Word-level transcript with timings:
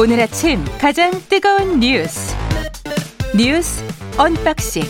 오늘 0.00 0.18
아침 0.20 0.64
가장 0.80 1.10
뜨거운 1.28 1.78
뉴스 1.80 2.34
뉴스 3.36 3.84
언박싱 4.18 4.82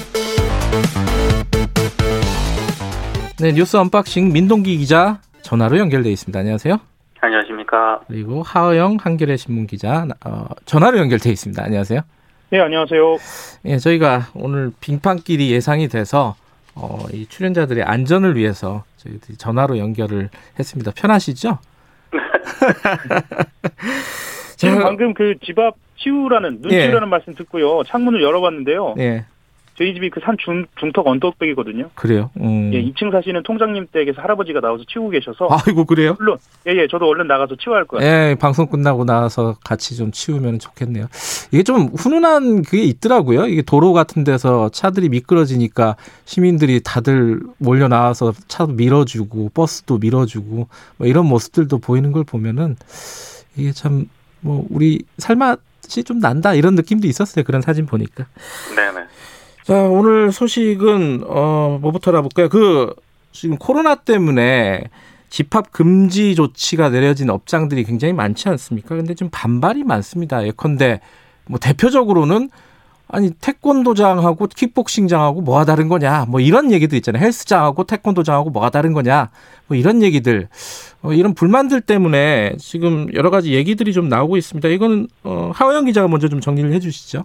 네, 3.40 3.52
뉴스 3.52 3.76
언박싱 3.76 4.32
민동기 4.32 4.76
기자 4.76 5.20
전화로 5.42 5.78
연결돼 5.78 6.10
있습니다. 6.12 6.38
안녕하세요. 6.38 6.78
안녕하십니까. 7.20 8.00
그리고 8.06 8.42
하어영 8.42 8.98
한겨레 9.00 9.36
신문 9.36 9.66
기자 9.66 10.06
어, 10.24 10.46
전화로 10.64 10.98
연결돼 10.98 11.30
있습니다. 11.30 11.62
안녕하세요. 11.64 12.02
네, 12.50 12.60
안녕하세요. 12.60 13.16
예, 13.64 13.78
저희가 13.78 14.28
오늘 14.34 14.72
빙판길이 14.80 15.50
예상이 15.50 15.88
돼서 15.88 16.36
어, 16.74 17.04
이 17.12 17.26
출연자들의 17.26 17.84
안전을 17.84 18.36
위해서 18.36 18.84
저희들이 18.96 19.36
전화로 19.36 19.78
연결을 19.78 20.30
했습니다. 20.58 20.92
편하시죠? 20.94 21.58
지금 24.56 24.78
제가- 24.78 24.82
방금 24.82 25.14
그 25.14 25.34
집 25.42 25.58
앞 25.58 25.74
치우라는 25.98 26.62
눈 26.62 26.72
예. 26.72 26.82
치우라는 26.86 27.08
말씀 27.08 27.34
듣고요. 27.34 27.82
창문을 27.84 28.22
열어봤는데요. 28.22 28.94
예, 28.98 29.24
저희 29.80 29.94
집이 29.94 30.10
그산 30.10 30.36
중턱 30.78 31.06
언덕백이거든요. 31.06 31.88
그래요. 31.94 32.28
음. 32.38 32.70
예, 32.74 32.82
2층 32.82 33.10
사시는 33.10 33.42
통장님 33.44 33.86
댁에서 33.90 34.20
할아버지가 34.20 34.60
나와서 34.60 34.84
치우고 34.86 35.08
계셔서 35.08 35.48
아이고 35.50 35.86
그래요? 35.86 36.16
물론 36.18 36.36
예 36.66 36.76
예 36.76 36.86
저도 36.86 37.06
얼른 37.06 37.26
나가서 37.26 37.56
치워야 37.56 37.78
할 37.78 37.86
거예요. 37.86 38.06
예, 38.06 38.36
방송 38.38 38.66
끝나고 38.66 39.04
나서 39.06 39.56
같이 39.64 39.96
좀 39.96 40.12
치우면 40.12 40.58
좋겠네요. 40.58 41.06
이게 41.50 41.62
좀 41.62 41.88
훈훈한 41.96 42.62
그게 42.62 42.82
있더라고요. 42.82 43.46
이게 43.46 43.62
도로 43.62 43.94
같은 43.94 44.22
데서 44.22 44.68
차들이 44.68 45.08
미끄러지니까 45.08 45.96
시민들이 46.26 46.80
다들 46.84 47.40
몰려 47.56 47.88
나와서 47.88 48.34
차도 48.48 48.74
밀어주고 48.74 49.52
버스도 49.54 49.96
밀어주고 49.96 50.68
뭐 50.98 51.06
이런 51.06 51.24
모습들도 51.24 51.78
보이는 51.78 52.12
걸 52.12 52.24
보면은 52.24 52.76
이게 53.56 53.72
참 53.72 54.06
뭐 54.42 54.66
우리 54.70 55.02
살맛이 55.18 56.04
좀 56.04 56.18
난다 56.18 56.54
이런 56.54 56.74
느낌도 56.74 57.06
있었어요. 57.06 57.44
그런 57.44 57.60
사진 57.62 57.86
보니까. 57.86 58.26
네네. 58.74 59.06
자, 59.64 59.74
오늘 59.82 60.32
소식은 60.32 61.24
어 61.26 61.78
뭐부터 61.80 62.10
알아볼까요? 62.10 62.48
그 62.48 62.94
지금 63.32 63.56
코로나 63.58 63.94
때문에 63.94 64.84
집합 65.28 65.70
금지 65.70 66.34
조치가 66.34 66.88
내려진 66.88 67.30
업장들이 67.30 67.84
굉장히 67.84 68.12
많지 68.14 68.48
않습니까? 68.48 68.96
근데 68.96 69.14
좀 69.14 69.28
반발이 69.30 69.84
많습니다. 69.84 70.44
예컨대 70.46 71.00
뭐 71.46 71.58
대표적으로는 71.58 72.50
아니 73.12 73.30
태권도장하고 73.30 74.46
킥복싱장하고 74.46 75.40
뭐가 75.40 75.64
다른 75.64 75.88
거냐 75.88 76.26
뭐 76.28 76.38
이런 76.40 76.70
얘기도 76.70 76.94
있잖아요 76.94 77.20
헬스장하고 77.24 77.82
태권도장하고 77.82 78.50
뭐가 78.50 78.70
다른 78.70 78.92
거냐 78.92 79.30
뭐 79.66 79.76
이런 79.76 80.00
얘기들 80.00 80.48
어, 81.02 81.12
이런 81.12 81.34
불만들 81.34 81.80
때문에 81.80 82.54
지금 82.60 83.08
여러 83.14 83.30
가지 83.30 83.52
얘기들이 83.52 83.92
좀 83.92 84.08
나오고 84.08 84.36
있습니다 84.36 84.68
이거는 84.68 85.08
어, 85.24 85.50
하호영 85.52 85.86
기자가 85.86 86.06
먼저 86.06 86.28
좀 86.28 86.40
정리를 86.40 86.72
해주시죠 86.72 87.24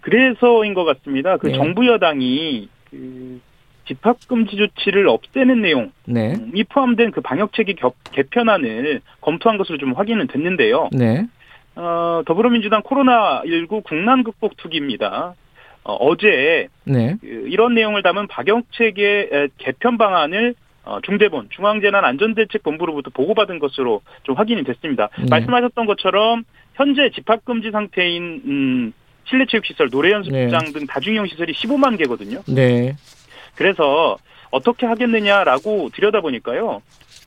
그래서인 0.00 0.74
것 0.74 0.84
같습니다. 0.84 1.36
그 1.36 1.50
예. 1.50 1.54
정부 1.54 1.86
여당이 1.86 2.68
그 2.90 3.40
집합 3.86 4.16
금지 4.28 4.56
조치를 4.56 5.08
없애는 5.08 5.62
내용 5.62 5.90
네이 6.06 6.64
포함된 6.68 7.10
그 7.10 7.20
방역 7.20 7.52
체계 7.52 7.72
겹- 7.74 7.96
개편안을 8.12 9.00
검토한 9.20 9.58
것으로 9.58 9.78
좀 9.78 9.92
확인은 9.94 10.28
됐는데요. 10.28 10.90
네. 10.92 11.26
어, 11.76 12.22
더불어민주당 12.26 12.82
코로나19 12.82 13.82
국난 13.84 14.22
극복 14.22 14.56
투기입니다. 14.56 15.34
어, 15.82 16.16
제 16.16 16.68
네. 16.84 17.16
이런 17.22 17.74
내용을 17.74 18.02
담은 18.02 18.28
에, 19.32 19.48
개편 19.58 19.98
방안을 19.98 20.54
어, 20.84 20.98
중대본 21.02 21.48
중앙재난안전대책본부로부터 21.50 23.10
보고받은 23.10 23.58
것으로 23.58 24.02
좀 24.22 24.34
확인이 24.36 24.62
됐습니다. 24.64 25.08
네. 25.18 25.26
말씀하셨던 25.30 25.86
것처럼 25.86 26.44
현재 26.74 27.10
집합금지 27.10 27.70
상태인 27.70 28.42
음, 28.44 28.92
실내 29.30 29.46
체육시설, 29.46 29.88
노래연습장 29.90 30.72
등 30.72 30.86
다중이용 30.86 31.26
시설이 31.28 31.52
15만 31.52 31.96
개거든요. 31.96 32.42
네. 32.46 32.96
그래서 33.54 34.18
어떻게 34.50 34.86
하겠느냐라고 34.86 35.90
들여다보니까요. 35.94 36.82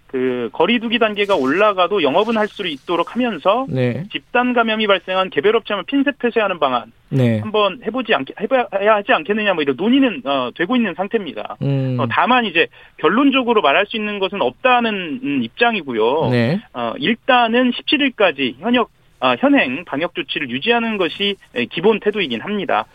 그 0.07 0.49
거리두기 0.53 0.99
단계가 0.99 1.35
올라가도 1.35 2.03
영업은 2.03 2.37
할 2.37 2.47
수 2.47 2.67
있도록 2.67 3.15
하면서 3.15 3.65
네. 3.67 4.03
집단 4.11 4.53
감염이 4.53 4.85
발생한 4.85 5.31
개별 5.31 5.55
업체만 5.55 5.85
핀셋 5.85 6.19
폐쇄하는 6.19 6.59
방안 6.59 6.91
네. 7.09 7.39
한번 7.39 7.81
해보지 7.83 8.13
않게 8.13 8.35
해봐야 8.39 8.67
하지 8.69 9.11
않겠느냐 9.11 9.55
뭐 9.55 9.63
이런 9.63 9.75
논의는 9.75 10.21
어, 10.25 10.51
되고 10.55 10.75
있는 10.75 10.93
상태입니다. 10.93 11.57
음. 11.63 11.97
어, 11.99 12.05
다만 12.11 12.45
이제 12.45 12.67
결론적으로 12.97 13.63
말할 13.63 13.87
수 13.87 13.97
있는 13.97 14.19
것은 14.19 14.39
없다는 14.43 15.19
음, 15.23 15.43
입장이고요. 15.43 16.29
네. 16.29 16.61
어, 16.73 16.93
일단은 16.99 17.71
17일까지 17.71 18.59
현역 18.59 18.91
아, 18.91 19.02
현행 19.39 19.85
방역 19.85 20.13
조치를 20.15 20.49
유지하는 20.49 20.97
것이 20.97 21.35
에, 21.55 21.65
기본 21.65 21.99
태도이긴 21.99 22.41
합니다. 22.41 22.85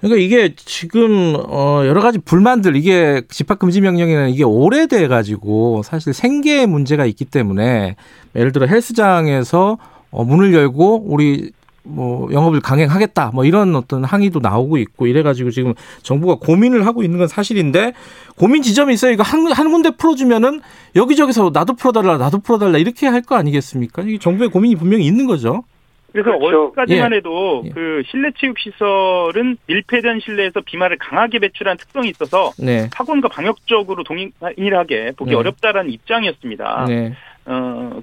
그러니까 0.00 0.20
이게 0.20 0.54
지금 0.54 1.34
어 1.48 1.82
여러 1.86 2.00
가지 2.00 2.18
불만들 2.18 2.76
이게 2.76 3.22
집합 3.28 3.58
금지 3.58 3.80
명령에는 3.80 4.30
이게 4.30 4.44
오래돼 4.44 5.08
가지고 5.08 5.82
사실 5.82 6.12
생계에 6.12 6.66
문제가 6.66 7.06
있기 7.06 7.24
때문에 7.24 7.96
예를 8.34 8.52
들어 8.52 8.66
헬스장에서 8.66 9.78
어 10.10 10.24
문을 10.24 10.52
열고 10.52 11.04
우리 11.06 11.50
뭐 11.86 12.32
영업을 12.32 12.60
강행하겠다 12.60 13.30
뭐 13.34 13.44
이런 13.44 13.74
어떤 13.76 14.04
항의도 14.04 14.40
나오고 14.40 14.76
있고 14.78 15.06
이래 15.06 15.22
가지고 15.22 15.50
지금 15.50 15.74
정부가 16.02 16.36
고민을 16.36 16.86
하고 16.86 17.02
있는 17.02 17.18
건 17.18 17.28
사실인데 17.28 17.92
고민 18.36 18.62
지점이 18.62 18.92
있어요. 18.94 19.12
이거 19.12 19.22
한, 19.22 19.50
한 19.52 19.70
군데 19.70 19.90
풀어주면은 19.90 20.60
여기저기서 20.94 21.50
나도 21.52 21.74
풀어달라 21.74 22.18
나도 22.18 22.40
풀어달라 22.40 22.78
이렇게 22.78 23.06
할 23.06 23.22
거 23.26 23.34
아니겠습니까? 23.34 24.02
이게 24.02 24.18
정부의 24.18 24.50
고민이 24.50 24.76
분명히 24.76 25.04
있는 25.04 25.26
거죠. 25.26 25.64
그래서 26.12 26.38
그렇죠. 26.38 26.66
어제까지만 26.66 27.12
예. 27.12 27.16
해도 27.16 27.62
예. 27.66 27.70
그 27.70 28.02
실내 28.08 28.30
체육 28.38 28.56
시설은 28.58 29.56
밀폐된 29.66 30.20
실내에서 30.20 30.60
비말을 30.64 30.96
강하게 30.98 31.40
배출한 31.40 31.76
특성이 31.76 32.08
있어서 32.10 32.52
네. 32.58 32.88
학원과 32.94 33.28
방역적으로 33.28 34.02
동일하게 34.04 35.12
보기 35.16 35.30
네. 35.32 35.36
어렵다라는 35.36 35.90
입장이었습니다. 35.90 36.84
네. 36.88 37.14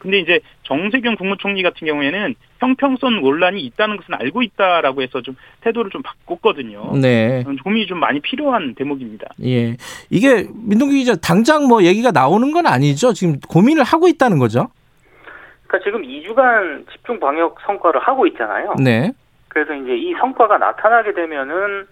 어, 0.04 0.10
근데 0.14 0.20
이제 0.20 0.40
정세균 0.64 1.16
국무총리 1.16 1.64
같은 1.64 1.88
경우에는 1.88 2.36
형평성 2.60 3.22
논란이 3.22 3.62
있다는 3.62 3.98
것은 3.98 4.14
알고 4.14 4.44
있다라고 4.44 5.02
해서 5.02 5.22
좀 5.22 5.36
태도를 5.62 5.92
좀 5.92 6.02
바꿨거든요. 6.04 6.98
네. 7.02 7.44
음, 7.48 7.58
고민이 7.58 7.88
좀 7.88 8.00
많이 8.00 8.20
필요한 8.20 8.76
대목입니다. 8.76 9.28
예. 9.44 9.76
이게 10.10 10.48
민동기 10.54 11.00
기자 11.00 11.16
당장 11.16 11.68
뭐 11.68 11.84
얘기가 11.84 12.12
나오는 12.12 12.52
건 12.52 12.68
아니죠. 12.68 13.14
지금 13.14 13.40
고민을 13.40 13.84
하고 13.84 14.08
있다는 14.08 14.40
거죠. 14.40 14.68
그러니까 15.68 15.90
지금 15.90 16.04
2주간 16.04 16.90
집중 16.92 17.20
방역 17.20 17.58
성과를 17.66 18.00
하고 18.02 18.28
있잖아요. 18.28 18.76
네. 18.84 19.12
그래서 19.48 19.74
이제 19.74 19.96
이 19.96 20.14
성과가 20.20 20.58
나타나게 20.58 21.14
되면은 21.14 21.88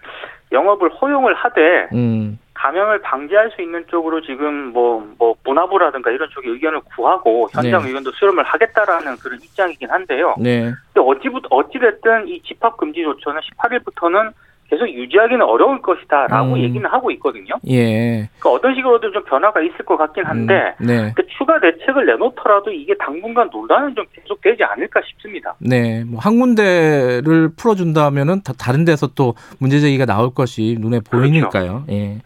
영업을 0.52 0.90
허용을 0.90 1.34
하되 1.34 1.88
음. 1.92 2.38
감염을 2.62 3.00
방지할 3.02 3.50
수 3.50 3.60
있는 3.60 3.84
쪽으로 3.88 4.20
지금 4.20 4.72
뭐, 4.72 5.04
뭐, 5.18 5.34
문화부라든가 5.44 6.12
이런 6.12 6.28
쪽에 6.30 6.48
의견을 6.48 6.80
구하고 6.94 7.48
현장 7.52 7.82
네. 7.82 7.88
의견도 7.88 8.12
수렴을 8.12 8.44
하겠다라는 8.44 9.16
그런 9.16 9.40
입장이긴 9.42 9.90
한데요. 9.90 10.36
네. 10.38 10.72
근데 10.92 11.00
어찌부터, 11.00 11.48
어찌됐든 11.50 12.28
이 12.28 12.40
집합금지 12.42 13.02
조처는 13.02 13.40
18일부터는 13.40 14.32
계속 14.72 14.88
유지하기는 14.88 15.42
어려울 15.42 15.82
것이다라고 15.82 16.54
음. 16.54 16.62
얘기는 16.62 16.88
하고 16.88 17.10
있거든요. 17.10 17.56
예. 17.68 18.26
그러니까 18.38 18.50
어떤 18.50 18.74
식으로든 18.74 19.12
좀 19.12 19.22
변화가 19.24 19.60
있을 19.60 19.84
것 19.84 19.98
같긴 19.98 20.24
한데, 20.24 20.74
음, 20.80 20.86
네. 20.86 21.12
그 21.14 21.26
추가 21.36 21.60
대책을 21.60 22.06
내놓더라도 22.06 22.72
이게 22.72 22.94
당분간 22.96 23.50
논란은 23.52 23.94
좀 23.94 24.06
계속되지 24.14 24.64
않을까 24.64 25.02
싶습니다. 25.10 25.54
네. 25.58 26.04
뭐 26.04 26.22
한 26.22 26.38
군데를 26.38 27.50
풀어 27.54 27.74
준다면은 27.74 28.42
다 28.42 28.54
다른 28.58 28.86
데서 28.86 29.08
또 29.08 29.34
문제 29.58 29.78
제기가 29.80 30.06
나올 30.06 30.32
것이 30.32 30.76
눈에 30.80 31.00
보이니까요. 31.00 31.84
예. 31.90 31.92
네. 31.92 32.18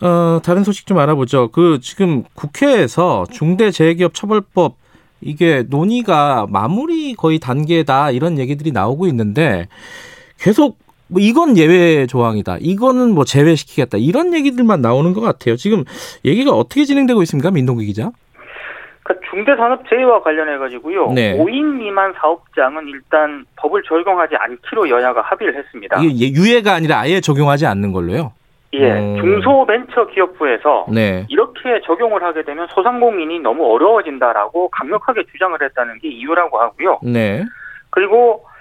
어, 0.00 0.40
다른 0.42 0.64
소식 0.64 0.88
좀 0.88 0.98
알아보죠. 0.98 1.48
그 1.52 1.78
지금 1.80 2.24
국회에서 2.34 3.24
중대재해기업 3.30 4.14
처벌법 4.14 4.74
이게 5.20 5.62
논의가 5.68 6.46
마무리 6.48 7.14
거의 7.14 7.38
단계다 7.38 8.10
이런 8.10 8.38
얘기들이 8.38 8.72
나오고 8.72 9.06
있는데 9.06 9.68
계속 10.40 10.78
뭐 11.12 11.20
이건 11.20 11.56
예외 11.58 12.06
조항이다. 12.06 12.56
이거는 12.60 13.14
뭐 13.14 13.24
제외시키겠다. 13.24 13.98
이런 13.98 14.32
얘기들만 14.34 14.80
나오는 14.80 15.12
것 15.12 15.20
같아요. 15.20 15.56
지금 15.56 15.84
얘기가 16.24 16.52
어떻게 16.52 16.84
진행되고 16.84 17.20
있습니까? 17.22 17.50
민동기 17.50 17.84
기자? 17.84 18.10
그러니까 19.04 19.28
중대산업재해와 19.30 20.22
관련해 20.22 20.56
가지고요. 20.58 21.12
네. 21.12 21.36
5인 21.36 21.64
미만 21.78 22.14
사업장은 22.18 22.86
일단 22.88 23.44
법을 23.56 23.82
적용하지 23.82 24.36
않기로 24.36 24.88
여야가 24.88 25.20
합의를 25.22 25.56
했습니다. 25.56 26.00
이게 26.02 26.26
예- 26.26 26.30
유예가 26.32 26.72
아니라 26.74 27.00
아예 27.00 27.20
적용하지 27.20 27.66
않는 27.66 27.92
걸로요. 27.92 28.32
예, 28.74 28.90
음. 28.90 29.18
중소벤처기업부에서 29.20 30.86
네. 30.94 31.26
이렇게 31.28 31.82
적용을 31.84 32.22
하게 32.22 32.42
되면 32.42 32.66
소상공인이 32.70 33.40
너무 33.40 33.70
어려워진다라고 33.70 34.70
강력하게 34.70 35.24
주장을 35.30 35.60
했다는 35.60 35.98
게 35.98 36.08
이유라고 36.08 36.58
하고요. 36.58 37.00
네. 37.02 37.44
그리고 37.90 38.44
어, 38.46 38.51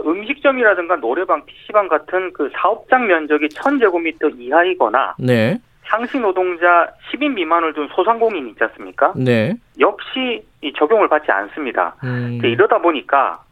음식점이라든가 0.00 0.96
노래방, 0.96 1.44
PC방 1.44 1.88
같은 1.88 2.32
그 2.32 2.50
사업장 2.54 3.06
면적이 3.06 3.48
1000제곱미터 3.48 4.38
이하이거나 4.38 5.14
네. 5.18 5.58
상시 5.84 6.18
노동자 6.18 6.88
10인 7.10 7.34
미만을 7.34 7.74
둔 7.74 7.88
소상공인 7.94 8.48
있지 8.48 8.64
않습니까? 8.64 9.12
네. 9.16 9.54
역시 9.78 10.42
이 10.62 10.72
적용을 10.78 11.08
받지 11.08 11.30
않습니다. 11.30 11.94
음. 12.04 12.40
이러다 12.42 12.78
보니까 12.78 13.42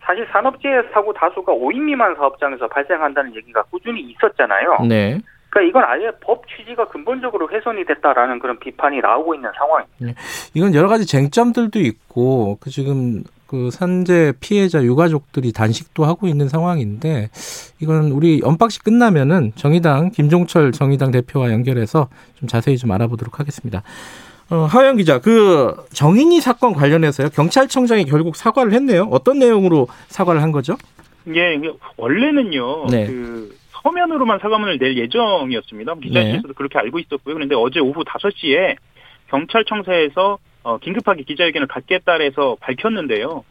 사실 0.00 0.26
산업재해 0.30 0.82
사고 0.92 1.12
다수가 1.12 1.52
5인 1.52 1.82
미만 1.82 2.14
사업장에서 2.14 2.68
발생한다는 2.68 3.34
얘기가 3.34 3.62
꾸준히 3.64 4.02
있었잖아요. 4.02 4.78
네. 4.88 5.20
그러니까 5.48 5.62
이건 5.62 5.84
아예 5.84 6.10
법 6.20 6.44
취지가 6.48 6.86
근본적으로 6.88 7.48
훼손이 7.48 7.84
됐다라는 7.86 8.38
그런 8.38 8.58
비판이 8.58 9.00
나오고 9.00 9.34
있는 9.34 9.50
상황입니다. 9.56 10.20
이건 10.54 10.74
여러 10.74 10.88
가지 10.88 11.06
쟁점들도 11.06 11.78
있고 11.78 12.58
그 12.60 12.70
지금 12.70 13.22
그 13.46 13.70
산재 13.70 14.34
피해자 14.40 14.82
유가족들이 14.82 15.52
단식도 15.52 16.04
하고 16.04 16.26
있는 16.26 16.48
상황인데 16.48 17.30
이건 17.80 18.10
우리 18.10 18.40
언박싱 18.42 18.82
끝나면은 18.84 19.52
정의당 19.54 20.10
김종철 20.10 20.72
정의당 20.72 21.10
대표와 21.10 21.50
연결해서 21.52 22.08
좀 22.34 22.48
자세히 22.48 22.76
좀 22.76 22.90
알아보도록 22.90 23.38
하겠습니다. 23.38 23.82
어, 24.50 24.66
하어영 24.70 24.96
기자, 24.96 25.20
그 25.20 25.74
정인이 25.92 26.40
사건 26.40 26.72
관련해서요 26.72 27.30
경찰청장이 27.30 28.04
결국 28.04 28.36
사과를 28.36 28.72
했네요. 28.72 29.08
어떤 29.10 29.38
내용으로 29.38 29.88
사과를 30.08 30.42
한 30.42 30.52
거죠? 30.52 30.76
이게 31.26 31.58
원래는요. 31.96 32.86
네. 32.86 33.06
그 33.06 33.56
서면으로만 33.82 34.38
사과문을 34.40 34.78
낼 34.78 34.96
예정이었습니다. 34.96 35.94
기자실에서도 35.96 36.54
그렇게 36.54 36.78
알고 36.78 36.98
있었고요. 37.00 37.34
그런데 37.34 37.54
어제 37.54 37.80
오후 37.80 38.04
5시에 38.04 38.76
경찰청사에서 39.28 40.38
어, 40.66 40.78
긴급하게 40.78 41.22
기자회견을 41.22 41.68
갖겠다 41.68 42.14
해서 42.14 42.56
밝혔는데요. 42.58 43.44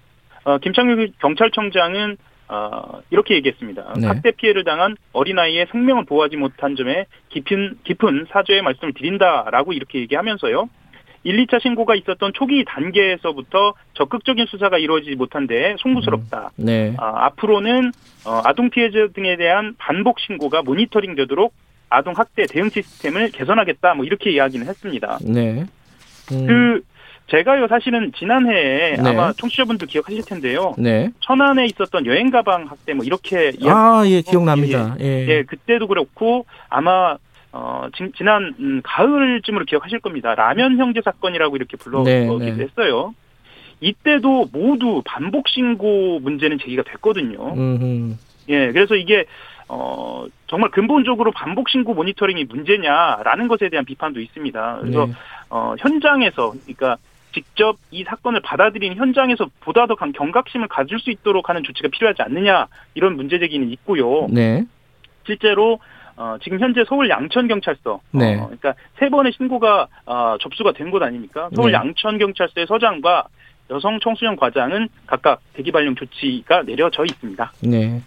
어, 0.43 0.57
김창규 0.57 1.07
경찰청장은 1.19 2.17
어, 2.49 2.99
이렇게 3.09 3.35
얘기했습니다. 3.35 3.93
네. 4.01 4.07
학대 4.07 4.31
피해를 4.31 4.65
당한 4.65 4.97
어린아이의 5.13 5.67
생명을 5.71 6.03
보호하지 6.03 6.35
못한 6.35 6.75
점에 6.75 7.05
깊은, 7.29 7.79
깊은 7.85 8.27
사죄의 8.29 8.61
말씀을 8.63 8.93
드린다라고 8.93 9.71
이렇게 9.71 9.99
얘기하면서요. 9.99 10.67
1, 11.23 11.45
2차 11.47 11.61
신고가 11.61 11.95
있었던 11.95 12.33
초기 12.33 12.65
단계에서부터 12.65 13.73
적극적인 13.93 14.45
수사가 14.47 14.77
이루어지지 14.77 15.15
못한 15.15 15.47
데 15.47 15.75
송구스럽다. 15.79 16.51
네. 16.57 16.93
아, 16.97 17.25
앞으로는 17.27 17.93
어, 18.25 18.41
아동 18.43 18.69
피해자 18.69 19.07
등에 19.13 19.37
대한 19.37 19.73
반복 19.77 20.19
신고가 20.19 20.63
모니터링 20.63 21.15
되도록 21.15 21.53
아동 21.89 22.13
학대 22.15 22.45
대응 22.45 22.69
시스템을 22.69 23.31
개선하겠다. 23.31 23.95
뭐 23.95 24.05
이렇게 24.05 24.31
이야기는 24.31 24.67
했습니다. 24.67 25.17
네. 25.23 25.65
음, 26.31 26.45
그 26.45 26.81
제가요 27.27 27.67
사실은 27.67 28.11
지난해에 28.17 28.97
네. 28.97 29.09
아마 29.09 29.33
청취자분들 29.33 29.87
기억하실 29.87 30.23
텐데요. 30.25 30.75
네. 30.77 31.09
천안에 31.21 31.65
있었던 31.65 32.05
여행 32.05 32.29
가방 32.29 32.65
학대 32.67 32.93
뭐 32.93 33.03
이렇게 33.03 33.51
아, 33.65 34.03
예, 34.05 34.21
기억납니다. 34.21 34.95
예. 34.99 35.27
예 35.27 35.43
그때도 35.43 35.87
그렇고 35.87 36.45
아마 36.69 37.17
어 37.51 37.87
지, 37.95 38.11
지난 38.15 38.53
음, 38.59 38.81
가을쯤으로 38.83 39.65
기억하실 39.65 40.01
겁니다. 40.01 40.35
라면 40.35 40.77
형제 40.77 41.01
사건이라고 41.03 41.55
이렇게 41.55 41.77
불러기도 41.77 42.37
네, 42.37 42.51
네. 42.51 42.63
했어요. 42.63 43.15
이때도 43.81 44.49
모두 44.51 45.01
반복 45.05 45.47
신고 45.47 46.19
문제는 46.19 46.59
제기가 46.59 46.83
됐거든요. 46.83 47.53
음, 47.55 48.17
예, 48.49 48.71
그래서 48.71 48.95
이게 48.95 49.25
어 49.67 50.25
정말 50.47 50.69
근본적으로 50.69 51.31
반복 51.31 51.69
신고 51.69 51.95
모니터링이 51.95 52.45
문제냐라는 52.45 53.47
것에 53.47 53.69
대한 53.69 53.83
비판도 53.83 54.19
있습니다. 54.19 54.77
그래서 54.81 55.07
네. 55.07 55.13
어 55.49 55.75
현장에서 55.79 56.51
그러니까 56.51 56.97
직접 57.35 57.77
이 57.91 58.03
사건을 58.03 58.39
받아들인 58.41 58.95
현장에서 58.95 59.47
보다 59.59 59.85
더 59.85 59.93
강- 59.95 60.13
경각심을 60.13 60.67
가질 60.69 60.97
수 60.99 61.11
있도록 61.11 61.49
하는 61.49 61.63
조치가 61.63 61.89
필요하지 61.91 62.21
않느냐 62.23 62.67
이런 62.95 63.15
문제 63.17 63.37
제기는 63.37 63.69
있고요. 63.71 64.27
네. 64.31 64.63
실제로 65.25 65.79
어, 66.17 66.37
지금 66.41 66.59
현재 66.61 66.85
서울 66.87 67.09
양천 67.09 67.49
경찰서, 67.49 67.99
네. 68.11 68.35
어, 68.37 68.45
그러니까 68.45 68.73
세 68.97 69.09
번의 69.09 69.33
신고가 69.33 69.87
어, 70.05 70.37
접수가 70.39 70.71
된 70.71 70.89
곳 70.89 71.03
아닙니까? 71.03 71.49
서울 71.53 71.71
네. 71.71 71.77
양천 71.77 72.17
경찰서의 72.19 72.67
서장과 72.67 73.25
여성 73.71 73.99
청소년 73.99 74.37
과장은 74.37 74.87
각각 75.07 75.41
대기 75.53 75.71
발령 75.73 75.93
조치가 75.95 76.61
내려져 76.63 77.03
있습니다. 77.03 77.51
네. 77.63 78.01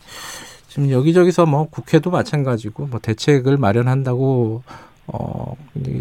지금 0.69 0.91
여기저기서 0.91 1.45
뭐 1.45 1.69
국회도 1.69 2.11
마찬가지고 2.11 2.87
뭐 2.87 2.99
대책을 3.01 3.59
마련한다고 3.59 4.63
어 5.11 5.55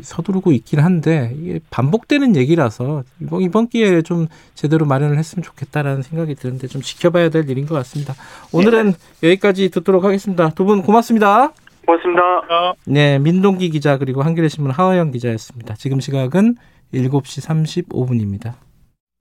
서두르고 0.03 0.51
있긴 0.51 0.79
한데 0.79 1.33
이게 1.39 1.59
반복되는 1.69 2.35
얘기라서 2.35 3.03
이번 3.21 3.41
이번 3.41 3.67
기회에 3.67 4.01
좀 4.01 4.27
제대로 4.53 4.85
마련을 4.85 5.17
했으면 5.17 5.43
좋겠다라는 5.43 6.01
생각이 6.01 6.35
드는데 6.35 6.67
좀 6.67 6.81
지켜봐야 6.81 7.29
될 7.29 7.49
일인 7.49 7.65
것 7.65 7.75
같습니다. 7.75 8.13
오늘은 8.51 8.93
여기까지 9.23 9.69
듣도록 9.69 10.03
하겠습니다. 10.03 10.49
두 10.49 10.65
분 10.65 10.81
고맙습니다. 10.81 11.53
고맙습니다. 11.85 12.21
어, 12.21 12.73
네, 12.85 13.17
민동기 13.19 13.69
기자 13.69 13.97
그리고 13.97 14.21
한겨레 14.21 14.49
신문 14.49 14.71
하화영 14.71 15.11
기자였습니다. 15.11 15.75
지금 15.75 16.01
시각은 16.01 16.55
7시 16.93 17.87
35분입니다. 17.87 18.66